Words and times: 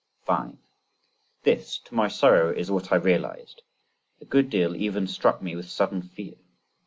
5. 0.25 0.57
This, 1.43 1.77
to 1.77 1.93
my 1.93 2.07
sorrow, 2.07 2.51
is 2.51 2.71
what 2.71 2.91
I 2.91 2.95
realised; 2.95 3.61
a 4.19 4.25
good 4.25 4.49
deal 4.49 4.75
even 4.75 5.05
struck 5.05 5.43
me 5.43 5.55
with 5.55 5.69
sudden 5.69 6.01
fear. 6.01 6.37